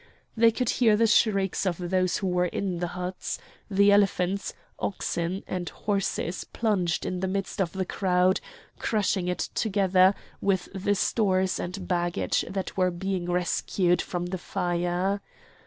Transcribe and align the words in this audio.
They 0.35 0.49
could 0.49 0.71
hear 0.71 0.97
the 0.97 1.05
shrieks 1.05 1.63
of 1.63 1.91
those 1.91 2.17
who 2.17 2.25
were 2.27 2.47
in 2.47 2.79
the 2.79 2.87
huts; 2.97 3.37
the 3.69 3.91
elephants, 3.91 4.55
oxen, 4.79 5.43
and 5.45 5.69
horses 5.69 6.43
plunged 6.43 7.05
in 7.05 7.19
the 7.19 7.27
midst 7.27 7.61
of 7.61 7.73
the 7.73 7.85
crowd 7.85 8.41
crushing 8.79 9.27
it 9.27 9.49
together 9.53 10.15
with 10.41 10.69
the 10.73 10.95
stores 10.95 11.59
and 11.59 11.87
baggage 11.87 12.43
that 12.49 12.75
were 12.75 12.89
being 12.89 13.29
rescued 13.31 14.01
from 14.01 14.25
the 14.25 14.39
fire. 14.39 15.21